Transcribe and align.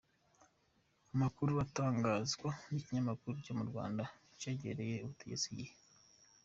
Amakuru 1.13 1.51
atangazwa 1.65 2.49
n'ikinyamakuru 2.69 3.35
co 3.45 3.51
mu 3.57 3.63
Rwanda 3.69 4.03
cegereye 4.39 4.95
ubutegetsi, 4.99 5.47
igihe. 5.53 5.73